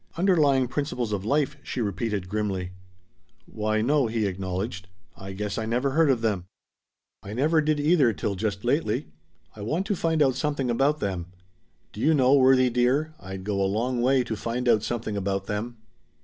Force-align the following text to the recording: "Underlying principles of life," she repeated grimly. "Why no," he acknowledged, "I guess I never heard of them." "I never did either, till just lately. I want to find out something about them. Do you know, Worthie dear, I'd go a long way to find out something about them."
"Underlying 0.17 0.67
principles 0.67 1.13
of 1.13 1.25
life," 1.25 1.57
she 1.61 1.79
repeated 1.79 2.27
grimly. 2.27 2.71
"Why 3.45 3.83
no," 3.83 4.07
he 4.07 4.25
acknowledged, 4.25 4.87
"I 5.15 5.33
guess 5.33 5.59
I 5.59 5.67
never 5.67 5.91
heard 5.91 6.09
of 6.09 6.21
them." 6.21 6.45
"I 7.21 7.33
never 7.35 7.61
did 7.61 7.79
either, 7.79 8.11
till 8.11 8.33
just 8.33 8.65
lately. 8.65 9.09
I 9.55 9.61
want 9.61 9.85
to 9.85 9.95
find 9.95 10.23
out 10.23 10.33
something 10.33 10.71
about 10.71 11.01
them. 11.01 11.27
Do 11.93 12.01
you 12.01 12.15
know, 12.15 12.33
Worthie 12.33 12.71
dear, 12.71 13.13
I'd 13.19 13.43
go 13.43 13.61
a 13.61 13.69
long 13.69 14.01
way 14.01 14.23
to 14.23 14.35
find 14.35 14.67
out 14.67 14.81
something 14.81 15.15
about 15.15 15.45
them." 15.45 15.77